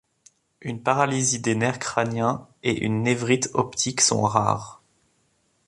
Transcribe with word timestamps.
Une 0.61 0.81
paralysie 0.81 1.41
des 1.41 1.53
nerfs 1.53 1.77
crâniens 1.77 2.47
et 2.63 2.83
une 2.85 3.03
névrite 3.03 3.51
optique 3.53 4.01
sont 4.01 4.23
rares. 4.23 4.81